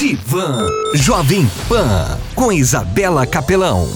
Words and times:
Divan 0.00 0.66
Jovem 0.94 1.46
Pan 1.68 2.18
com 2.34 2.50
Isabela 2.50 3.26
Capelão. 3.26 3.86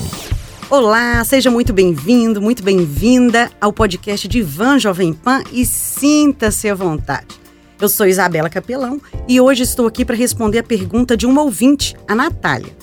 Olá, 0.68 1.24
seja 1.24 1.50
muito 1.50 1.72
bem-vindo, 1.72 2.42
muito 2.42 2.62
bem-vinda 2.62 3.50
ao 3.58 3.72
podcast 3.72 4.28
Divan 4.28 4.78
Jovem 4.78 5.14
Pan 5.14 5.42
e 5.50 5.64
sinta-se 5.64 6.68
à 6.68 6.74
vontade. 6.74 7.40
Eu 7.80 7.88
sou 7.88 8.06
Isabela 8.06 8.50
Capelão 8.50 9.00
e 9.26 9.40
hoje 9.40 9.62
estou 9.62 9.86
aqui 9.86 10.04
para 10.04 10.14
responder 10.14 10.58
a 10.58 10.62
pergunta 10.62 11.16
de 11.16 11.24
uma 11.24 11.40
ouvinte, 11.40 11.96
a 12.06 12.14
Natália. 12.14 12.76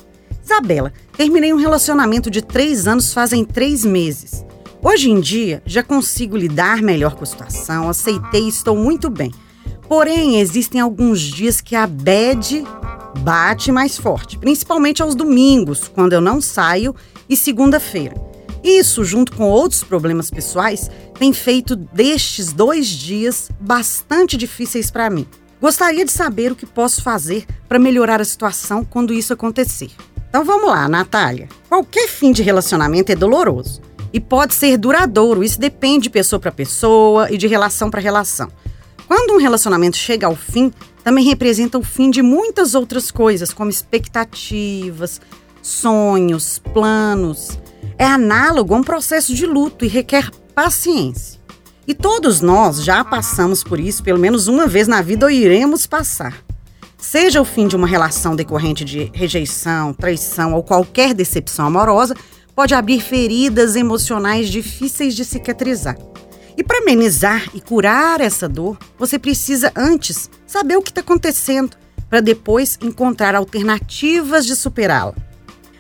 Isabela, 0.44 0.92
terminei 1.16 1.54
um 1.54 1.58
relacionamento 1.58 2.28
de 2.32 2.42
três 2.42 2.88
anos 2.88 3.14
fazem 3.14 3.46
três 3.46 3.86
meses. 3.86 4.44
Hoje 4.82 5.12
em 5.12 5.20
dia 5.20 5.62
já 5.64 5.84
consigo 5.84 6.36
lidar 6.36 6.82
melhor 6.82 7.14
com 7.14 7.24
a 7.24 7.28
situação, 7.28 7.88
aceitei 7.88 8.46
e 8.46 8.50
estou 8.50 8.76
muito 8.76 9.12
bem. 9.12 9.32
Porém, 9.88 10.40
existem 10.40 10.82
alguns 10.82 11.20
dias 11.20 11.62
que 11.62 11.76
a 11.76 11.86
bad 11.86 12.64
bate 13.20 13.72
mais 13.72 13.98
forte, 13.98 14.38
principalmente 14.38 15.02
aos 15.02 15.16
domingos, 15.16 15.88
quando 15.88 16.14
eu 16.14 16.22
não 16.22 16.42
saio, 16.42 16.96
e 17.30 17.36
segunda-feira. 17.36 18.16
Isso, 18.64 19.04
junto 19.04 19.36
com 19.36 19.50
outros 19.50 19.84
problemas 19.84 20.30
pessoais, 20.30 20.90
tem 21.18 21.34
feito 21.34 21.76
destes 21.76 22.54
dois 22.54 22.88
dias 22.88 23.50
bastante 23.60 24.38
difíceis 24.38 24.92
para 24.92 25.10
mim. 25.10 25.28
Gostaria 25.60 26.06
de 26.06 26.12
saber 26.12 26.52
o 26.52 26.56
que 26.56 26.66
posso 26.66 27.04
fazer 27.04 27.46
para 27.68 27.80
melhorar 27.80 28.20
a 28.20 28.26
situação 28.26 28.84
quando 28.84 29.14
isso 29.14 29.34
acontecer. 29.34 29.92
Então 30.30 30.44
vamos 30.44 30.70
lá, 30.70 30.88
Natália. 30.88 31.50
Qualquer 31.68 32.08
fim 32.08 32.32
de 32.32 32.42
relacionamento 32.42 33.12
é 33.12 33.16
doloroso 33.16 33.82
e 34.14 34.20
pode 34.20 34.54
ser 34.54 34.78
duradouro, 34.78 35.44
isso 35.44 35.60
depende 35.60 36.04
de 36.04 36.10
pessoa 36.10 36.40
para 36.40 36.52
pessoa 36.52 37.32
e 37.32 37.38
de 37.38 37.48
relação 37.48 37.90
para 37.90 38.02
relação. 38.02 38.52
Quando 39.08 39.34
um 39.34 39.38
relacionamento 39.38 39.98
chega 39.98 40.28
ao 40.28 40.36
fim, 40.36 40.72
também 41.04 41.26
representa 41.26 41.78
o 41.78 41.84
fim 41.84 42.10
de 42.10 42.22
muitas 42.22 42.76
outras 42.76 43.12
coisas, 43.12 43.54
como 43.54 43.70
expectativas, 43.70 45.20
sonhos, 45.62 46.60
planos. 46.74 47.60
É 47.98 48.06
análogo 48.06 48.74
a 48.74 48.78
um 48.78 48.84
processo 48.84 49.34
de 49.34 49.46
luto 49.46 49.86
e 49.86 49.88
requer 49.88 50.30
paciência. 50.54 51.40
E 51.88 51.94
todos 51.94 52.42
nós 52.42 52.84
já 52.84 53.04
passamos 53.04 53.64
por 53.64 53.80
isso 53.80 54.04
pelo 54.04 54.20
menos 54.20 54.48
uma 54.48 54.68
vez 54.68 54.88
na 54.88 55.02
vida 55.02 55.26
ou 55.26 55.32
iremos 55.32 55.88
passar. 55.88 56.44
Seja 56.98 57.42
o 57.42 57.46
fim 57.46 57.68
de 57.68 57.76
uma 57.76 57.88
relação 57.88 58.36
decorrente 58.36 58.86
de 58.86 59.12
rejeição, 59.14 59.92
traição 59.92 60.54
ou 60.54 60.62
qualquer 60.62 61.16
decepção 61.16 61.66
amorosa, 61.66 62.16
pode 62.56 62.76
abrir 62.76 63.02
feridas 63.02 63.76
emocionais 63.76 64.50
difíceis 64.50 65.16
de 65.16 65.26
cicatrizar. 65.26 65.98
E 66.56 66.64
para 66.64 66.78
amenizar 66.78 67.50
e 67.56 67.60
curar 67.60 68.22
essa 68.22 68.48
dor, 68.48 68.78
você 69.00 69.18
precisa 69.18 69.72
antes 69.76 70.30
saber 70.52 70.76
o 70.76 70.82
que 70.82 70.92
está 70.92 71.00
acontecendo, 71.00 71.78
para 72.10 72.20
depois 72.20 72.78
encontrar 72.82 73.36
alternativas 73.36 74.46
de 74.46 74.54
superá-la. 74.54 75.16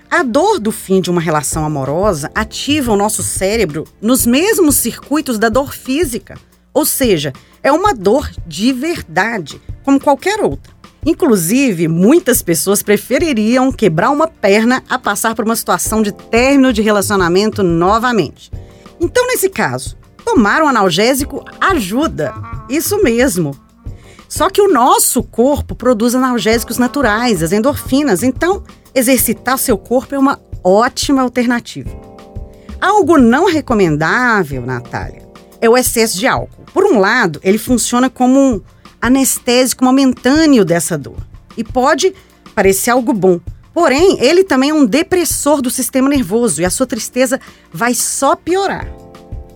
A 0.10 0.24
dor 0.24 0.60
do 0.60 0.72
fim 0.72 1.02
de 1.02 1.12
uma 1.12 1.20
relação 1.20 1.66
amorosa 1.66 2.32
ativa 2.34 2.94
o 2.94 2.96
nosso 2.96 3.22
cérebro 3.22 3.84
nos 4.02 4.26
mesmos 4.26 4.78
circuitos 4.78 5.38
da 5.38 5.50
dor 5.50 5.74
física, 5.74 6.38
ou 6.74 6.86
seja, 6.86 7.34
é 7.62 7.70
uma 7.70 7.94
dor 7.94 8.32
de 8.48 8.72
verdade, 8.72 9.62
como 9.84 10.00
qualquer 10.00 10.40
outra. 10.40 10.72
Inclusive, 11.06 11.90
muitas 11.90 12.42
pessoas 12.42 12.82
prefeririam 12.82 13.74
quebrar 13.74 14.10
uma 14.10 14.28
perna 14.28 14.82
a 14.90 14.98
passar 14.98 15.36
por 15.36 15.44
uma 15.44 15.56
situação 15.58 16.02
de 16.02 16.14
término 16.14 16.72
de 16.72 16.82
relacionamento 16.82 17.62
novamente. 17.62 18.50
Então, 19.02 19.28
nesse 19.28 19.50
caso, 19.50 19.98
tomar 20.24 20.62
um 20.62 20.68
analgésico 20.68 21.44
ajuda. 21.60 22.34
Isso 22.70 23.04
mesmo. 23.04 23.54
Só 24.32 24.50
que 24.50 24.62
o 24.62 24.72
nosso 24.72 25.22
corpo 25.22 25.76
produz 25.76 26.16
analgésicos 26.16 26.78
naturais, 26.78 27.44
as 27.44 27.52
endorfinas, 27.52 28.24
então 28.24 28.64
exercitar 28.96 29.58
seu 29.58 29.78
corpo 29.78 30.16
é 30.16 30.18
uma 30.18 30.40
ótima 30.64 31.22
alternativa. 31.22 31.90
Algo 32.80 33.18
não 33.18 33.52
recomendável, 33.52 34.66
Natália, 34.66 35.28
é 35.60 35.70
o 35.70 35.78
excesso 35.78 36.18
de 36.18 36.28
álcool. 36.28 36.64
Por 36.74 36.86
um 36.86 36.98
lado, 36.98 37.42
ele 37.44 37.58
funciona 37.58 38.10
como 38.10 38.40
um 38.40 38.62
anestésico 39.02 39.84
momentâneo 39.84 40.64
dessa 40.64 40.98
dor 40.98 41.18
e 41.58 41.64
pode 41.66 42.16
parecer 42.56 42.92
algo 42.92 43.12
bom. 43.12 43.38
Porém, 43.74 44.18
ele 44.22 44.46
também 44.46 44.70
é 44.70 44.74
um 44.74 44.86
depressor 44.86 45.62
do 45.62 45.70
sistema 45.70 46.08
nervoso 46.08 46.62
e 46.62 46.66
a 46.66 46.70
sua 46.70 46.88
tristeza 46.88 47.38
vai 47.74 47.94
só 47.94 48.38
piorar. 48.38 48.88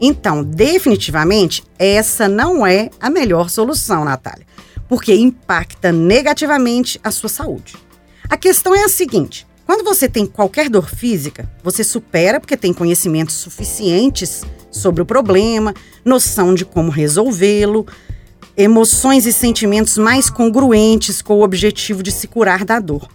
Então, 0.01 0.43
definitivamente, 0.43 1.63
essa 1.79 2.27
não 2.27 2.67
é 2.67 2.89
a 2.99 3.09
melhor 3.09 3.49
solução, 3.49 4.03
Natália, 4.03 4.45
porque 4.87 5.13
impacta 5.13 5.91
negativamente 5.91 6.99
a 7.03 7.11
sua 7.11 7.29
saúde. 7.29 7.75
A 8.29 8.37
questão 8.37 8.75
é 8.75 8.83
a 8.83 8.89
seguinte: 8.89 9.45
quando 9.65 9.83
você 9.83 10.07
tem 10.07 10.25
qualquer 10.25 10.69
dor 10.69 10.89
física, 10.89 11.49
você 11.63 11.83
supera 11.83 12.39
porque 12.39 12.57
tem 12.57 12.73
conhecimentos 12.73 13.35
suficientes 13.35 14.43
sobre 14.71 15.01
o 15.01 15.05
problema, 15.05 15.73
noção 16.03 16.53
de 16.53 16.65
como 16.65 16.91
resolvê-lo, 16.91 17.85
emoções 18.55 19.25
e 19.25 19.33
sentimentos 19.33 19.97
mais 19.97 20.29
congruentes 20.29 21.21
com 21.21 21.39
o 21.39 21.43
objetivo 21.43 22.03
de 22.03 22.11
se 22.11 22.27
curar 22.27 22.63
da 22.63 22.79
dor. 22.79 23.07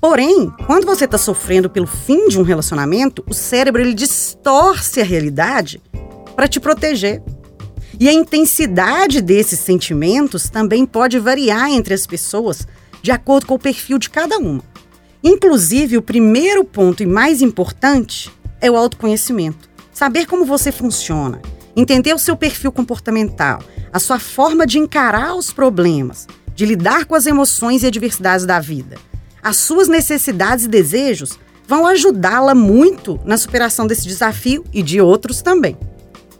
Porém, 0.00 0.50
quando 0.66 0.86
você 0.86 1.04
está 1.04 1.18
sofrendo 1.18 1.68
pelo 1.68 1.86
fim 1.86 2.28
de 2.28 2.40
um 2.40 2.42
relacionamento, 2.42 3.22
o 3.28 3.34
cérebro 3.34 3.82
ele 3.82 3.92
distorce 3.92 5.00
a 5.00 5.04
realidade 5.04 5.82
para 6.34 6.48
te 6.48 6.58
proteger. 6.58 7.22
E 8.00 8.08
a 8.08 8.12
intensidade 8.14 9.20
desses 9.20 9.60
sentimentos 9.60 10.48
também 10.48 10.86
pode 10.86 11.18
variar 11.18 11.68
entre 11.70 11.92
as 11.92 12.06
pessoas, 12.06 12.66
de 13.02 13.10
acordo 13.10 13.44
com 13.44 13.56
o 13.56 13.58
perfil 13.58 13.98
de 13.98 14.08
cada 14.08 14.38
uma. 14.38 14.64
Inclusive, 15.22 15.98
o 15.98 16.02
primeiro 16.02 16.64
ponto 16.64 17.02
e 17.02 17.06
mais 17.06 17.42
importante 17.42 18.30
é 18.58 18.70
o 18.70 18.76
autoconhecimento. 18.76 19.68
Saber 19.92 20.24
como 20.24 20.46
você 20.46 20.72
funciona, 20.72 21.42
entender 21.76 22.14
o 22.14 22.18
seu 22.18 22.34
perfil 22.34 22.72
comportamental, 22.72 23.62
a 23.92 23.98
sua 23.98 24.18
forma 24.18 24.66
de 24.66 24.78
encarar 24.78 25.34
os 25.34 25.52
problemas, 25.52 26.26
de 26.54 26.64
lidar 26.64 27.04
com 27.04 27.14
as 27.14 27.26
emoções 27.26 27.82
e 27.82 27.86
adversidades 27.86 28.46
da 28.46 28.58
vida. 28.60 28.96
As 29.42 29.56
suas 29.56 29.88
necessidades 29.88 30.64
e 30.64 30.68
desejos 30.68 31.38
vão 31.68 31.86
ajudá-la 31.86 32.54
muito 32.54 33.20
na 33.26 33.36
superação 33.36 33.86
desse 33.86 34.08
desafio 34.08 34.64
e 34.72 34.82
de 34.82 35.02
outros 35.02 35.42
também. 35.42 35.76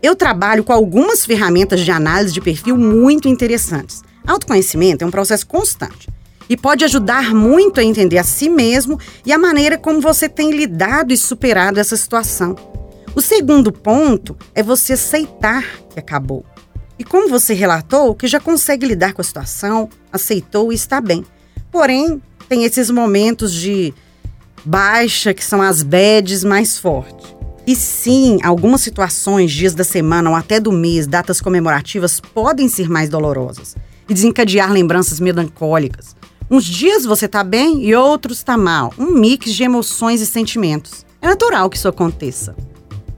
Eu 0.02 0.16
trabalho 0.16 0.64
com 0.64 0.72
algumas 0.72 1.26
ferramentas 1.26 1.80
de 1.80 1.90
análise 1.90 2.32
de 2.32 2.40
perfil 2.40 2.76
muito 2.76 3.28
interessantes. 3.28 4.02
Autoconhecimento 4.26 5.04
é 5.04 5.06
um 5.06 5.10
processo 5.10 5.46
constante 5.46 6.08
e 6.48 6.56
pode 6.56 6.84
ajudar 6.84 7.34
muito 7.34 7.78
a 7.78 7.84
entender 7.84 8.16
a 8.16 8.24
si 8.24 8.48
mesmo 8.48 8.98
e 9.26 9.32
a 9.32 9.38
maneira 9.38 9.76
como 9.76 10.00
você 10.00 10.28
tem 10.28 10.50
lidado 10.52 11.12
e 11.12 11.16
superado 11.16 11.78
essa 11.78 11.96
situação. 11.96 12.56
O 13.14 13.20
segundo 13.20 13.70
ponto 13.70 14.36
é 14.54 14.62
você 14.62 14.94
aceitar 14.94 15.64
que 15.90 15.98
acabou. 15.98 16.46
E 16.98 17.04
como 17.04 17.28
você 17.28 17.52
relatou, 17.52 18.14
que 18.14 18.26
já 18.26 18.40
consegue 18.40 18.86
lidar 18.86 19.12
com 19.12 19.20
a 19.20 19.24
situação, 19.24 19.88
aceitou 20.12 20.72
e 20.72 20.74
está 20.74 21.00
bem. 21.00 21.26
Porém, 21.70 22.22
tem 22.48 22.64
esses 22.64 22.90
momentos 22.90 23.52
de 23.52 23.92
baixa, 24.64 25.34
que 25.34 25.44
são 25.44 25.60
as 25.60 25.82
bads 25.82 26.42
mais 26.42 26.78
fortes. 26.78 27.39
E 27.66 27.76
sim, 27.76 28.38
algumas 28.42 28.80
situações, 28.80 29.52
dias 29.52 29.74
da 29.74 29.84
semana 29.84 30.30
ou 30.30 30.36
até 30.36 30.58
do 30.58 30.72
mês, 30.72 31.06
datas 31.06 31.40
comemorativas 31.40 32.18
podem 32.18 32.68
ser 32.68 32.88
mais 32.88 33.08
dolorosas 33.08 33.76
e 34.08 34.14
desencadear 34.14 34.72
lembranças 34.72 35.20
melancólicas. 35.20 36.16
Uns 36.50 36.64
dias 36.64 37.04
você 37.04 37.28
tá 37.28 37.44
bem 37.44 37.84
e 37.84 37.94
outros 37.94 38.42
tá 38.42 38.56
mal, 38.56 38.92
um 38.98 39.12
mix 39.12 39.54
de 39.54 39.62
emoções 39.62 40.20
e 40.20 40.26
sentimentos. 40.26 41.06
É 41.22 41.28
natural 41.28 41.70
que 41.70 41.76
isso 41.76 41.86
aconteça. 41.86 42.56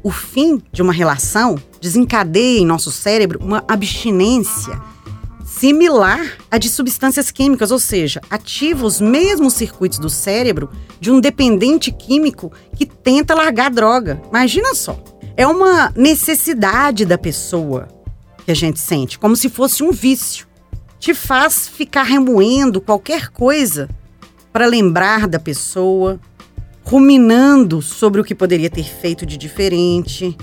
O 0.03 0.11
fim 0.11 0.61
de 0.73 0.83
uma 0.83 0.93
relação 0.93 1.57
desencadeia 1.81 2.59
em 2.59 2.67
nosso 2.67 2.91
cérebro 2.91 3.39
uma 3.43 3.65
abstinência 3.69 4.79
similar 5.59 6.39
à 6.51 6.59
de 6.59 6.69
substâncias 6.69 7.31
químicas, 7.31 7.71
ou 7.71 7.79
seja, 7.79 8.21
ativa 8.31 8.87
os 8.87 9.01
mesmos 9.01 9.55
circuitos 9.55 9.99
do 9.99 10.09
cérebro 10.09 10.71
de 10.99 11.11
um 11.11 11.21
dependente 11.21 11.93
químico 11.93 12.51
que 12.77 12.87
tenta 12.87 13.35
largar 13.35 13.71
droga. 13.71 14.21
Imagina 14.29 14.75
só. 14.75 14.99
É 15.37 15.47
uma 15.47 15.93
necessidade 15.95 17.05
da 17.05 17.19
pessoa 17.19 17.89
que 18.45 18.51
a 18.51 18.55
gente 18.55 18.81
sente, 18.81 19.19
como 19.19 19.37
se 19.37 19.49
fosse 19.49 19.83
um 19.83 19.93
vício. 19.93 20.47
Te 20.99 21.15
faz 21.15 21.69
ficar 21.69 22.03
remoendo 22.03 22.81
qualquer 22.81 23.29
coisa 23.29 23.89
para 24.53 24.67
lembrar 24.67 25.29
da 25.29 25.39
pessoa, 25.39 26.19
ruminando 26.83 27.81
sobre 27.81 28.21
o 28.21 28.25
que 28.25 28.35
poderia 28.35 28.71
ter 28.71 28.85
feito 28.85 29.25
de 29.25 29.37
diferente, 29.37 30.37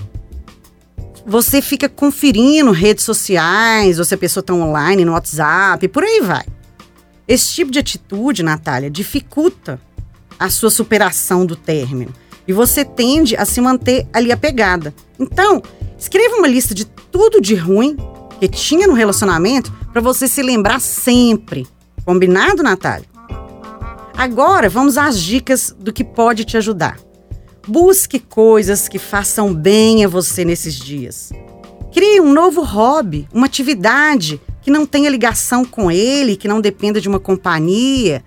você 1.30 1.62
fica 1.62 1.88
conferindo 1.88 2.72
redes 2.72 3.04
sociais, 3.04 4.00
ou 4.00 4.04
se 4.04 4.12
a 4.12 4.18
pessoa 4.18 4.40
está 4.40 4.52
online, 4.52 5.04
no 5.04 5.12
WhatsApp, 5.12 5.86
por 5.86 6.02
aí 6.02 6.20
vai. 6.20 6.44
Esse 7.28 7.52
tipo 7.52 7.70
de 7.70 7.78
atitude, 7.78 8.42
Natália, 8.42 8.90
dificulta 8.90 9.80
a 10.36 10.50
sua 10.50 10.70
superação 10.70 11.46
do 11.46 11.54
término. 11.54 12.12
E 12.48 12.52
você 12.52 12.84
tende 12.84 13.36
a 13.36 13.44
se 13.44 13.60
manter 13.60 14.08
ali 14.12 14.32
apegada. 14.32 14.92
Então, 15.20 15.62
escreva 15.96 16.34
uma 16.34 16.48
lista 16.48 16.74
de 16.74 16.84
tudo 16.84 17.40
de 17.40 17.54
ruim 17.54 17.96
que 18.40 18.48
tinha 18.48 18.88
no 18.88 18.94
relacionamento 18.94 19.72
para 19.92 20.02
você 20.02 20.26
se 20.26 20.42
lembrar 20.42 20.80
sempre. 20.80 21.64
Combinado, 22.04 22.60
Natália? 22.60 23.06
Agora 24.16 24.68
vamos 24.68 24.98
às 24.98 25.20
dicas 25.20 25.72
do 25.78 25.92
que 25.92 26.02
pode 26.02 26.44
te 26.44 26.56
ajudar. 26.56 26.98
Busque 27.66 28.18
coisas 28.18 28.88
que 28.88 28.98
façam 28.98 29.54
bem 29.54 30.04
a 30.04 30.08
você 30.08 30.44
nesses 30.44 30.74
dias. 30.74 31.30
Crie 31.92 32.20
um 32.20 32.32
novo 32.32 32.62
hobby, 32.62 33.28
uma 33.32 33.46
atividade 33.46 34.40
que 34.62 34.70
não 34.70 34.86
tenha 34.86 35.10
ligação 35.10 35.64
com 35.64 35.90
ele, 35.90 36.36
que 36.36 36.48
não 36.48 36.60
dependa 36.60 37.00
de 37.00 37.08
uma 37.08 37.20
companhia, 37.20 38.22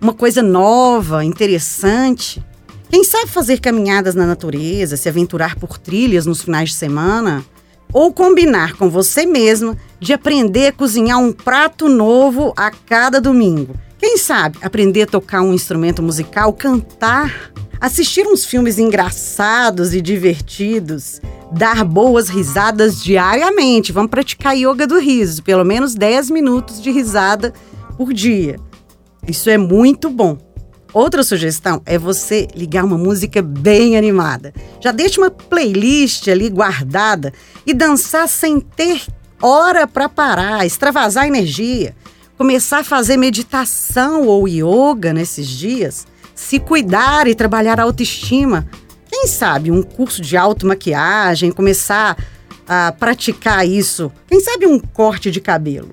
uma 0.00 0.12
coisa 0.12 0.42
nova, 0.42 1.24
interessante. 1.24 2.42
Quem 2.90 3.04
sabe 3.04 3.30
fazer 3.30 3.60
caminhadas 3.60 4.14
na 4.14 4.26
natureza, 4.26 4.96
se 4.96 5.08
aventurar 5.08 5.56
por 5.56 5.78
trilhas 5.78 6.26
nos 6.26 6.42
finais 6.42 6.70
de 6.70 6.74
semana? 6.74 7.44
Ou 7.92 8.12
combinar 8.12 8.74
com 8.74 8.90
você 8.90 9.24
mesma 9.26 9.76
de 10.00 10.12
aprender 10.12 10.68
a 10.68 10.72
cozinhar 10.72 11.18
um 11.18 11.32
prato 11.32 11.88
novo 11.88 12.52
a 12.56 12.70
cada 12.70 13.20
domingo. 13.20 13.74
Quem 13.98 14.18
sabe 14.18 14.58
aprender 14.62 15.02
a 15.02 15.06
tocar 15.06 15.42
um 15.42 15.54
instrumento 15.54 16.02
musical, 16.02 16.52
cantar, 16.52 17.52
assistir 17.82 18.24
uns 18.28 18.44
filmes 18.44 18.78
engraçados 18.78 19.92
e 19.92 20.00
divertidos, 20.00 21.20
dar 21.50 21.84
boas 21.84 22.28
risadas 22.28 23.02
diariamente. 23.02 23.90
Vamos 23.90 24.12
praticar 24.12 24.56
yoga 24.56 24.86
do 24.86 25.00
riso, 25.00 25.42
pelo 25.42 25.64
menos 25.64 25.96
10 25.96 26.30
minutos 26.30 26.80
de 26.80 26.92
risada 26.92 27.52
por 27.96 28.12
dia. 28.12 28.60
Isso 29.26 29.50
é 29.50 29.58
muito 29.58 30.08
bom. 30.08 30.38
Outra 30.94 31.24
sugestão 31.24 31.82
é 31.84 31.98
você 31.98 32.46
ligar 32.54 32.84
uma 32.84 32.96
música 32.96 33.42
bem 33.42 33.96
animada. 33.96 34.54
Já 34.80 34.92
deixa 34.92 35.20
uma 35.20 35.30
playlist 35.30 36.28
ali 36.28 36.48
guardada 36.50 37.32
e 37.66 37.74
dançar 37.74 38.28
sem 38.28 38.60
ter 38.60 39.02
hora 39.40 39.88
para 39.88 40.08
parar, 40.08 40.64
extravasar 40.64 41.26
energia. 41.26 41.96
Começar 42.38 42.78
a 42.78 42.84
fazer 42.84 43.16
meditação 43.16 44.28
ou 44.28 44.46
yoga 44.46 45.12
nesses 45.12 45.48
dias, 45.48 46.06
se 46.42 46.58
cuidar 46.58 47.28
e 47.28 47.34
trabalhar 47.34 47.78
a 47.78 47.84
autoestima. 47.84 48.66
Quem 49.08 49.26
sabe 49.26 49.70
um 49.70 49.82
curso 49.82 50.20
de 50.20 50.36
automaquiagem, 50.36 51.52
começar 51.52 52.16
a 52.66 52.92
praticar 52.92 53.66
isso. 53.66 54.10
Quem 54.26 54.40
sabe 54.40 54.66
um 54.66 54.78
corte 54.78 55.30
de 55.30 55.40
cabelo. 55.40 55.90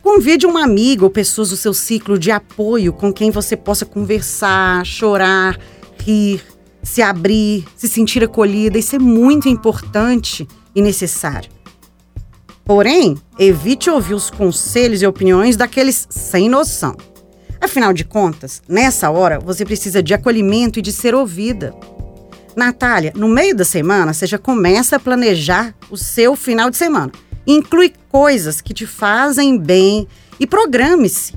Convide 0.00 0.46
um 0.46 0.56
amigo 0.56 1.04
ou 1.04 1.10
pessoas 1.10 1.50
do 1.50 1.56
seu 1.56 1.74
ciclo 1.74 2.18
de 2.18 2.30
apoio 2.30 2.92
com 2.92 3.12
quem 3.12 3.30
você 3.30 3.56
possa 3.56 3.84
conversar, 3.84 4.86
chorar, 4.86 5.58
rir, 5.98 6.40
se 6.82 7.02
abrir, 7.02 7.64
se 7.76 7.88
sentir 7.88 8.22
acolhida. 8.22 8.78
Isso 8.78 8.94
é 8.94 8.98
muito 8.98 9.48
importante 9.48 10.46
e 10.74 10.80
necessário. 10.80 11.50
Porém, 12.64 13.16
evite 13.38 13.90
ouvir 13.90 14.14
os 14.14 14.30
conselhos 14.30 15.02
e 15.02 15.06
opiniões 15.06 15.56
daqueles 15.56 16.06
sem 16.08 16.48
noção. 16.48 16.96
Afinal 17.68 17.92
de 17.92 18.02
contas, 18.02 18.62
nessa 18.66 19.10
hora 19.10 19.38
você 19.38 19.62
precisa 19.62 20.02
de 20.02 20.14
acolhimento 20.14 20.78
e 20.78 20.82
de 20.82 20.90
ser 20.90 21.14
ouvida. 21.14 21.74
Natália, 22.56 23.12
no 23.14 23.28
meio 23.28 23.54
da 23.54 23.62
semana, 23.62 24.14
você 24.14 24.26
já 24.26 24.38
começa 24.38 24.96
a 24.96 24.98
planejar 24.98 25.74
o 25.90 25.96
seu 25.96 26.34
final 26.34 26.70
de 26.70 26.78
semana. 26.78 27.12
Inclui 27.46 27.92
coisas 28.08 28.62
que 28.62 28.72
te 28.72 28.86
fazem 28.86 29.58
bem 29.58 30.08
e 30.40 30.46
programe-se. 30.46 31.34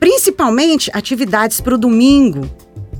Principalmente 0.00 0.90
atividades 0.92 1.60
para 1.60 1.76
o 1.76 1.78
domingo 1.78 2.50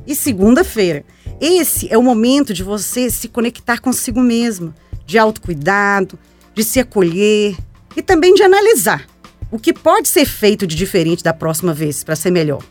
e 0.06 0.14
segunda-feira. 0.14 1.04
Esse 1.40 1.92
é 1.92 1.98
o 1.98 2.02
momento 2.02 2.54
de 2.54 2.62
você 2.62 3.10
se 3.10 3.26
conectar 3.26 3.80
consigo 3.80 4.20
mesmo, 4.20 4.72
de 5.04 5.18
autocuidado, 5.18 6.16
de 6.54 6.62
se 6.62 6.78
acolher 6.78 7.56
e 7.96 8.02
também 8.02 8.34
de 8.34 8.44
analisar 8.44 9.04
o 9.50 9.58
que 9.58 9.72
pode 9.72 10.08
ser 10.08 10.26
feito 10.26 10.66
de 10.66 10.74
diferente 10.76 11.22
da 11.22 11.32
próxima 11.32 11.72
vez 11.72 12.04
para 12.04 12.16
ser 12.16 12.30
melhor. 12.30 12.62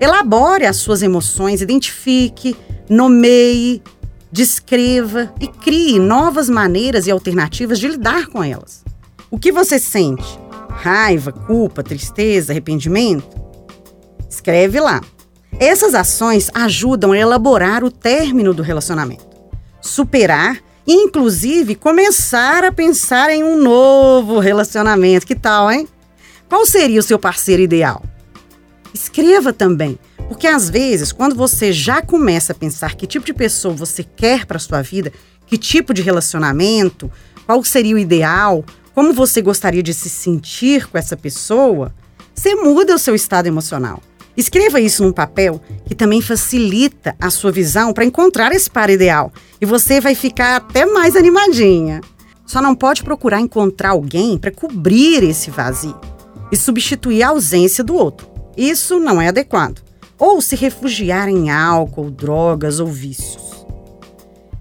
Elabore 0.00 0.64
as 0.64 0.76
suas 0.76 1.02
emoções, 1.02 1.60
identifique, 1.60 2.56
nomeie, 2.88 3.82
descreva 4.30 5.32
e 5.40 5.48
crie 5.48 5.98
novas 5.98 6.48
maneiras 6.48 7.06
e 7.06 7.10
alternativas 7.10 7.78
de 7.78 7.88
lidar 7.88 8.26
com 8.28 8.42
elas. 8.42 8.84
O 9.30 9.38
que 9.38 9.50
você 9.50 9.78
sente? 9.78 10.38
Raiva, 10.70 11.32
culpa, 11.32 11.82
tristeza, 11.82 12.52
arrependimento? 12.52 13.28
Escreve 14.28 14.80
lá. 14.80 15.00
Essas 15.58 15.94
ações 15.94 16.50
ajudam 16.54 17.12
a 17.12 17.18
elaborar 17.18 17.82
o 17.82 17.90
término 17.90 18.54
do 18.54 18.62
relacionamento, 18.62 19.26
superar 19.80 20.58
e, 20.86 20.92
inclusive, 20.92 21.74
começar 21.74 22.64
a 22.64 22.72
pensar 22.72 23.30
em 23.30 23.42
um 23.42 23.60
novo 23.60 24.38
relacionamento. 24.38 25.26
Que 25.26 25.34
tal, 25.34 25.70
hein? 25.70 25.88
Qual 26.48 26.64
seria 26.64 26.98
o 26.98 27.02
seu 27.02 27.18
parceiro 27.18 27.62
ideal? 27.62 28.02
Escreva 28.94 29.52
também, 29.52 29.98
porque 30.28 30.46
às 30.46 30.70
vezes, 30.70 31.12
quando 31.12 31.34
você 31.34 31.72
já 31.72 32.00
começa 32.00 32.52
a 32.52 32.56
pensar 32.56 32.94
que 32.94 33.06
tipo 33.06 33.26
de 33.26 33.34
pessoa 33.34 33.74
você 33.74 34.02
quer 34.02 34.46
para 34.46 34.58
sua 34.58 34.80
vida, 34.80 35.12
que 35.46 35.58
tipo 35.58 35.92
de 35.92 36.00
relacionamento, 36.00 37.10
qual 37.44 37.62
seria 37.62 37.94
o 37.94 37.98
ideal, 37.98 38.64
como 38.94 39.12
você 39.12 39.42
gostaria 39.42 39.82
de 39.82 39.92
se 39.92 40.08
sentir 40.08 40.86
com 40.86 40.96
essa 40.96 41.18
pessoa, 41.18 41.94
você 42.34 42.54
muda 42.54 42.94
o 42.94 42.98
seu 42.98 43.14
estado 43.14 43.46
emocional. 43.46 44.02
Escreva 44.34 44.80
isso 44.80 45.04
num 45.04 45.12
papel 45.12 45.60
que 45.84 45.94
também 45.94 46.22
facilita 46.22 47.14
a 47.20 47.28
sua 47.28 47.52
visão 47.52 47.92
para 47.92 48.04
encontrar 48.04 48.52
esse 48.52 48.70
par 48.70 48.88
ideal 48.88 49.32
e 49.60 49.66
você 49.66 50.00
vai 50.00 50.14
ficar 50.14 50.56
até 50.56 50.86
mais 50.86 51.14
animadinha. 51.14 52.00
Só 52.46 52.62
não 52.62 52.74
pode 52.74 53.02
procurar 53.02 53.40
encontrar 53.40 53.90
alguém 53.90 54.38
para 54.38 54.50
cobrir 54.50 55.22
esse 55.22 55.50
vazio 55.50 55.98
e 56.50 56.56
substituir 56.56 57.22
a 57.22 57.28
ausência 57.28 57.84
do 57.84 57.94
outro. 57.94 58.28
Isso 58.56 58.98
não 58.98 59.20
é 59.20 59.28
adequado. 59.28 59.82
Ou 60.18 60.40
se 60.40 60.56
refugiar 60.56 61.28
em 61.28 61.50
álcool, 61.50 62.10
drogas 62.10 62.80
ou 62.80 62.88
vícios. 62.88 63.66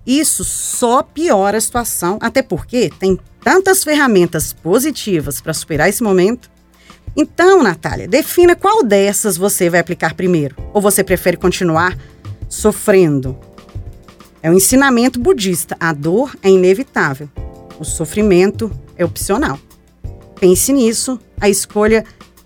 Isso 0.06 0.44
só 0.44 1.04
piora 1.04 1.58
a 1.58 1.62
situação, 1.62 2.18
até 2.22 2.42
porque 2.42 2.90
tem 3.00 3.20
tantas 3.44 3.84
ferramentas 3.84 4.54
positivas 4.54 5.42
para 5.42 5.54
superar 5.54 5.90
esse 5.90 6.04
momento. 6.04 6.50
Então, 7.16 7.64
Natália, 7.64 8.08
defina 8.08 8.56
qual 8.56 8.84
dessas 8.84 9.36
você 9.36 9.70
vai 9.70 9.80
aplicar 9.80 10.14
primeiro. 10.14 10.56
Ou 10.74 10.82
você 10.82 11.04
prefere 11.04 11.36
continuar 11.36 11.98
sofrendo? 12.48 13.38
É 14.42 14.50
um 14.50 14.54
ensinamento 14.54 15.20
budista. 15.20 15.76
A 15.80 15.92
dor 15.92 16.38
é 16.44 16.50
inevitável. 16.50 17.28
O 17.80 17.84
sofrimento 17.84 18.72
é 18.96 19.04
opcional. 19.04 19.60
Pense 20.40 20.72
nisso, 20.72 21.20
a 21.40 21.50
escolha 21.50 22.04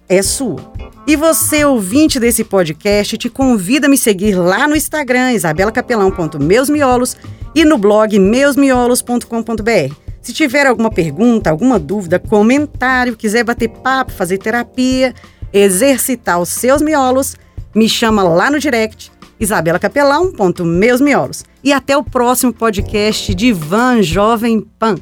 é 0.08 0.22
sua. 0.22 0.72
E 1.08 1.16
você, 1.16 1.66
ouvinte 1.66 2.20
desse 2.20 2.44
podcast, 2.44 3.18
te 3.18 3.30
convida 3.30 3.88
a 3.88 3.90
me 3.90 3.98
seguir 3.98 4.36
lá 4.36 4.68
no 4.68 4.76
Instagram, 4.76 5.34
isabelacapelão.meusmiolos 5.34 7.18
e 7.56 7.66
no 7.66 7.78
blog 7.78 8.20
meusmiolos.com.br. 8.20 9.96
Se 10.22 10.34
tiver 10.34 10.68
alguma 10.68 10.92
pergunta, 10.92 11.50
alguma 11.50 11.80
dúvida, 11.80 12.20
comentário, 12.20 13.18
quiser 13.18 13.44
bater 13.44 13.70
papo, 13.70 14.12
fazer 14.12 14.38
terapia, 14.38 15.16
exercitar 15.52 16.40
os 16.40 16.50
seus 16.50 16.80
miolos, 16.82 17.36
me 17.74 17.90
chama 17.90 18.22
lá 18.22 18.52
no 18.52 18.60
direct 18.60 19.12
isabelacapelão.meusmiolos. 19.40 21.44
E 21.64 21.74
até 21.74 21.98
o 21.98 22.04
próximo 22.04 22.54
podcast 22.54 23.34
Divan 23.34 24.04
Jovem 24.04 24.62
Pan. 24.78 24.98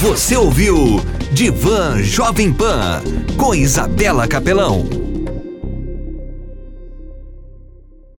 Você 0.00 0.36
ouviu 0.36 1.00
Divan 1.32 2.02
Jovem 2.02 2.52
Pan 2.52 3.02
com 3.38 3.54
Isabela 3.54 4.28
Capelão. 4.28 5.11